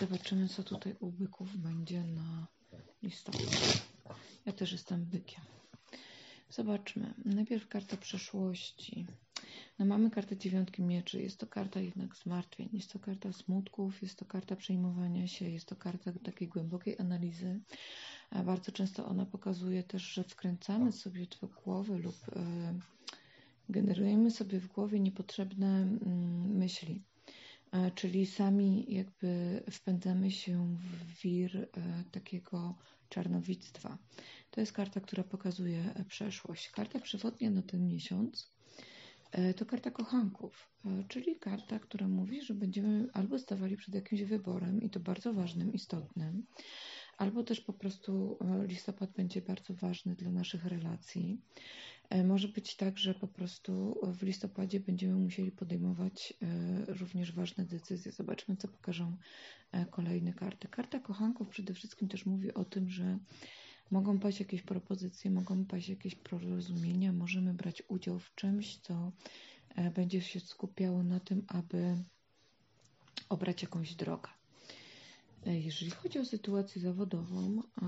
[0.00, 2.46] zobaczymy, co tutaj u byków będzie na
[3.02, 3.40] listopad.
[4.46, 5.44] Ja też jestem bykiem.
[6.50, 7.14] Zobaczmy.
[7.24, 9.06] Najpierw karta przeszłości.
[9.78, 11.22] No mamy kartę dziewiątki mieczy.
[11.22, 12.68] Jest to karta jednak zmartwień.
[12.72, 17.60] Jest to karta smutków, jest to karta przejmowania się, jest to karta takiej głębokiej analizy.
[18.30, 22.32] A bardzo często ona pokazuje też, że wkręcamy sobie w głowy lub y,
[23.68, 26.08] generujemy sobie w głowie niepotrzebne y,
[26.48, 27.02] myśli.
[27.72, 31.68] E, czyli sami jakby wpędzamy się w wir y,
[32.10, 32.74] takiego
[33.08, 33.98] czarnowictwa.
[34.50, 36.70] To jest karta, która pokazuje przeszłość.
[36.70, 38.58] Karta przewodnia na ten miesiąc
[39.32, 44.22] E, to karta kochanków, e, czyli karta, która mówi, że będziemy albo stawali przed jakimś
[44.22, 46.46] wyborem i to bardzo ważnym, istotnym,
[47.18, 51.40] albo też po prostu e, listopad będzie bardzo ważny dla naszych relacji.
[52.24, 56.34] Może być tak, że po prostu w listopadzie będziemy musieli podejmować
[56.86, 58.12] również ważne decyzje.
[58.12, 59.16] Zobaczmy, co pokażą
[59.90, 60.68] kolejne karty.
[60.68, 63.18] Karta kochanków przede wszystkim też mówi o tym, że
[63.90, 69.12] Mogą paść jakieś propozycje, mogą paść jakieś porozumienia, możemy brać udział w czymś, co
[69.74, 71.96] e, będzie się skupiało na tym, aby
[73.28, 74.30] obrać jakąś drogę.
[75.46, 77.86] E, jeżeli chodzi o sytuację zawodową, e,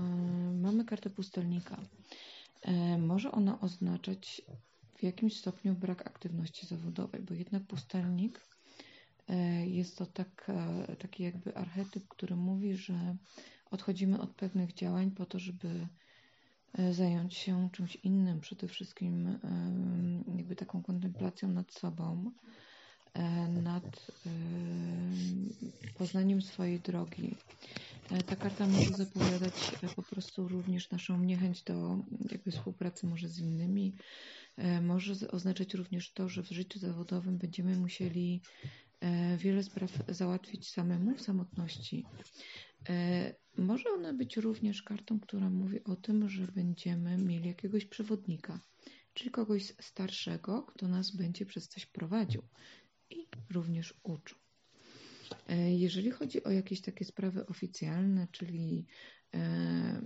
[0.61, 1.81] mamy kartę pustelnika.
[2.99, 4.41] Może ona oznaczać
[4.95, 8.41] w jakimś stopniu brak aktywności zawodowej, bo jednak pustelnik
[9.65, 10.51] jest to tak,
[10.99, 13.15] taki jakby archetyp, który mówi, że
[13.71, 15.87] odchodzimy od pewnych działań po to, żeby
[16.73, 19.37] e, zająć się czymś innym, przede wszystkim e,
[20.37, 22.31] jakby taką kontemplacją nad sobą,
[23.13, 24.11] e, nad
[25.97, 27.35] poznaniem swojej drogi.
[28.25, 29.53] Ta karta może zapowiadać
[29.95, 31.97] po prostu również naszą niechęć do
[32.31, 33.95] jakby współpracy może z innymi.
[34.81, 38.41] Może oznaczać również to, że w życiu zawodowym będziemy musieli
[39.37, 42.05] wiele spraw załatwić samemu w samotności.
[42.89, 48.59] E, może ona być również kartą, która mówi o tym, że będziemy mieli jakiegoś przewodnika,
[49.13, 52.41] czyli kogoś starszego, kto nas będzie przez coś prowadził
[53.09, 54.40] i również uczył.
[55.47, 58.85] E, jeżeli chodzi o jakieś takie sprawy oficjalne, czyli
[59.33, 60.01] e,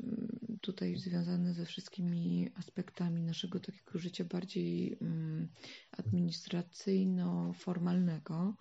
[0.62, 5.48] tutaj związane ze wszystkimi aspektami naszego takiego życia bardziej mm,
[5.92, 8.54] administracyjno-formalnego,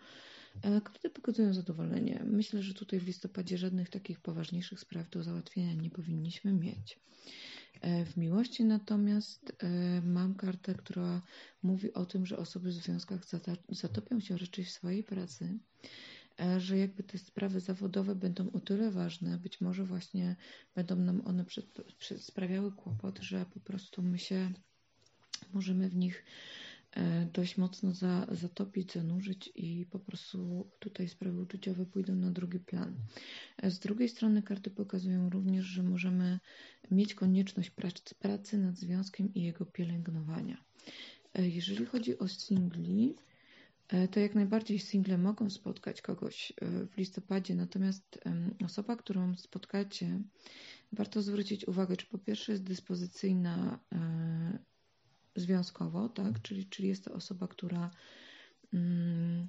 [0.63, 2.23] E, karty pokazują zadowolenie.
[2.27, 6.99] Myślę, że tutaj w listopadzie żadnych takich poważniejszych spraw do załatwienia nie powinniśmy mieć.
[8.07, 9.57] W miłości natomiast
[10.03, 11.23] mam kartę, która
[11.63, 13.21] mówi o tym, że osoby w związkach
[13.69, 15.59] zatopią się raczej w swojej pracy,
[16.59, 20.37] że jakby te sprawy zawodowe będą o tyle ważne, być może właśnie
[20.75, 21.45] będą nam one
[22.17, 24.53] sprawiały kłopot, że po prostu my się
[25.53, 26.25] możemy w nich
[26.95, 32.59] E, dość mocno za, zatopić, zanurzyć i po prostu tutaj sprawy uczuciowe pójdą na drugi
[32.59, 32.95] plan.
[33.57, 36.41] E, z drugiej strony karty pokazują również, że możemy
[36.91, 37.71] mieć konieczność
[38.19, 40.65] pracy, nad związkiem i jego pielęgnowania.
[41.35, 43.15] E, jeżeli chodzi o singli,
[44.11, 48.21] to jak najbardziej single mogą spotkać kogoś w listopadzie, natomiast
[48.65, 50.21] osoba, którą spotkacie,
[50.93, 53.79] warto zwrócić uwagę, czy po pierwsze jest dyspozycyjna
[55.37, 56.43] związkowo, tak?
[56.43, 57.91] Czyli, czyli jest to osoba, która
[58.73, 59.49] mm,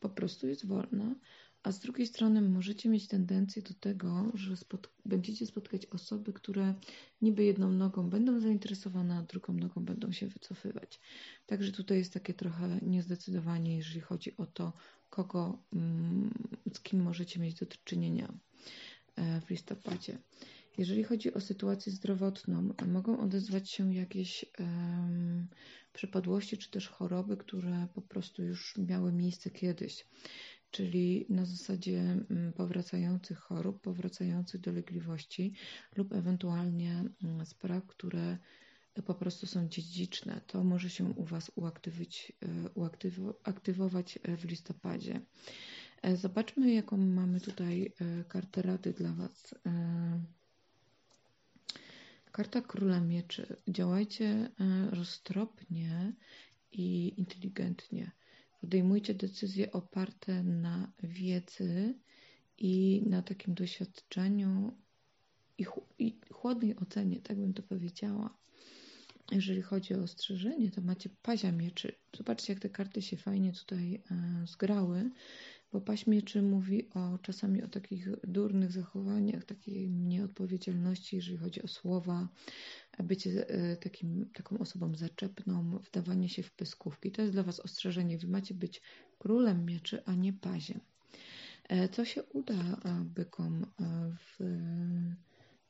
[0.00, 1.14] po prostu jest wolna,
[1.62, 4.54] a z drugiej strony możecie mieć tendencję do tego, że
[5.04, 6.74] będziecie spotkać osoby, które
[7.22, 11.00] niby jedną nogą będą zainteresowane, a drugą nogą będą się wycofywać.
[11.46, 14.72] Także tutaj jest takie trochę niezdecydowanie, jeżeli chodzi o to,
[15.10, 16.30] kogo, mm,
[16.74, 18.32] z kim możecie mieć do czynienia
[19.16, 20.18] e, w listopadzie.
[20.78, 25.46] Jeżeli chodzi o sytuację zdrowotną, mogą odezwać się jakieś um,
[25.92, 30.06] przypadłości czy też choroby, które po prostu już miały miejsce kiedyś,
[30.70, 35.54] czyli na zasadzie mm, powracających chorób, powracających dolegliwości
[35.96, 38.38] lub ewentualnie mm, spraw, które
[39.06, 40.40] po prostu są dziedziczne.
[40.46, 42.70] To może się u Was uaktywić, e,
[43.44, 45.20] uaktywować w listopadzie.
[46.02, 49.54] E, zobaczmy, jaką mamy tutaj e, kartę rady dla Was.
[52.36, 53.56] Karta Króla Mieczy.
[53.68, 54.50] Działajcie e,
[54.90, 56.12] roztropnie
[56.72, 58.10] i inteligentnie.
[58.60, 61.94] Podejmujcie decyzje oparte na wiedzy
[62.58, 64.76] i na takim doświadczeniu
[65.58, 68.36] i, ch i chłodnej ocenie, tak bym to powiedziała.
[69.32, 71.94] Jeżeli chodzi o ostrzeżenie, to macie pazia mieczy.
[72.16, 75.10] Zobaczcie, jak te karty się fajnie tutaj e, zgrały
[75.76, 82.28] bo paśmieczy mówi o czasami o takich durnych zachowaniach, takiej nieodpowiedzialności, jeżeli chodzi o słowa,
[82.98, 87.12] bycie e, takim, taką osobą zaczepną, wdawanie się w pyskówki.
[87.12, 88.18] To jest dla Was ostrzeżenie.
[88.18, 88.82] Wy macie być
[89.18, 90.80] królem mieczy, a nie paziem.
[91.68, 93.66] E, co się uda bykom
[94.16, 94.44] w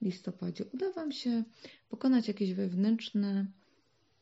[0.02, 0.64] listopadzie?
[0.74, 1.44] Uda Wam się
[1.88, 3.46] pokonać jakieś wewnętrzne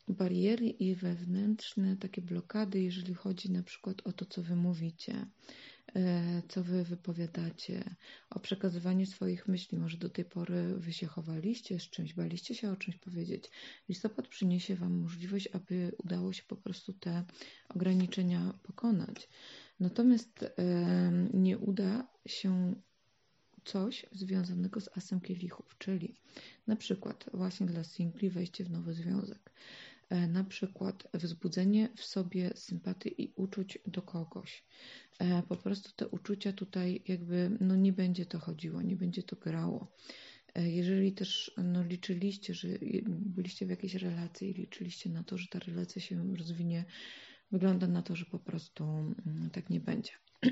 [0.09, 5.27] bariery i wewnętrzne takie blokady, jeżeli chodzi na przykład o to, co Wy mówicie, e,
[6.49, 7.95] co Wy wypowiadacie,
[8.31, 9.79] o przekazywanie swoich myśli.
[9.79, 13.51] Może do tej pory Wy się chowaliście z czymś, baliście się o czymś powiedzieć.
[13.89, 17.25] Listopad przyniesie Wam możliwość, aby udało się po prostu te
[17.69, 19.29] ograniczenia pokonać.
[19.81, 20.45] Natomiast
[21.35, 22.75] nie uda się
[23.65, 26.15] coś związanego z asem kielichów, czyli
[26.67, 29.55] na przykład właśnie dla singli wejście w nowy związek, e,
[30.29, 34.65] na przykład wzbudzenie w sobie sympatii i uczuć do kogoś.
[35.19, 39.37] E, po prostu te uczucia tutaj jakby no nie będzie to chodziło, nie będzie to
[39.37, 39.93] grało.
[40.55, 42.69] E, jeżeli też no, liczyliście, że
[43.07, 46.85] byliście w jakiejś relacji i liczyliście na to, że ta relacja się rozwinie
[47.55, 50.13] Wygląda na to, że po prostu mm, tak nie będzie.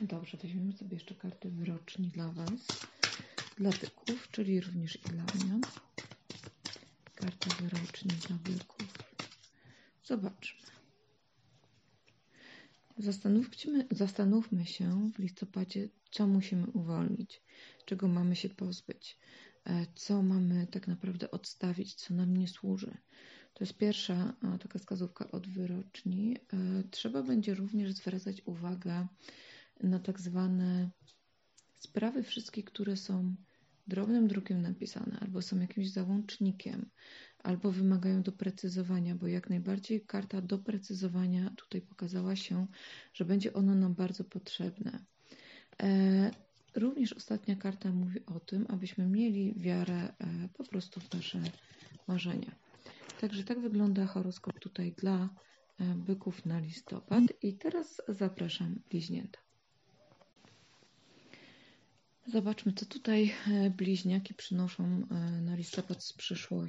[0.00, 2.66] Dobrze, weźmiemy sobie jeszcze kartę wyroczni dla Was,
[3.58, 5.60] dla byków, czyli również i dla mnie.
[7.26, 8.98] Karta wyroczni dla byków.
[10.04, 10.66] Zobaczmy.
[12.98, 17.42] Zastanówmy, zastanówmy się w listopadzie, co musimy uwolnić,
[17.84, 19.18] czego mamy się pozbyć,
[19.64, 22.96] e, co mamy tak naprawdę odstawić, co nam nie służy.
[23.54, 26.36] To jest pierwsza taka wskazówka od wyroczni.
[26.36, 29.06] E, trzeba będzie również zwracać uwagę
[29.82, 30.90] na tak zwane
[31.78, 33.36] sprawy wszystkie, które są
[33.86, 36.90] drobnym drukiem napisane, albo są jakimś załącznikiem,
[37.42, 42.66] albo wymagają doprecyzowania, bo jak najbardziej karta doprecyzowania tutaj pokazała się,
[43.14, 44.98] że będzie ono nam bardzo potrzebne.
[46.76, 50.14] Również ostatnia karta mówi o tym, abyśmy mieli wiarę e,
[50.54, 51.40] po prostu w nasze
[52.08, 52.54] marzenia.
[53.20, 55.28] Także tak wygląda horoskop tutaj dla
[55.80, 57.24] e, byków na listopad.
[57.42, 59.45] I teraz zapraszam bliźnięta.
[62.32, 66.56] Zobaczmy, co tutaj e, bliźniaki przynoszą e, na listopad z przyszłości.